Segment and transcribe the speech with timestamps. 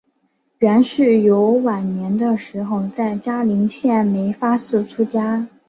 [0.57, 5.47] 阮氏游晚年的时候在嘉林县梅发寺出家。